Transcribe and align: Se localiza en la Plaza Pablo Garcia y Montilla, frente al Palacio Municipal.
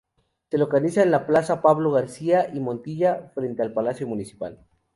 Se 0.49 0.57
localiza 0.57 1.03
en 1.03 1.11
la 1.11 1.27
Plaza 1.27 1.61
Pablo 1.61 1.91
Garcia 1.91 2.49
y 2.51 2.59
Montilla, 2.59 3.29
frente 3.35 3.61
al 3.61 3.71
Palacio 3.71 4.07
Municipal. 4.07 4.57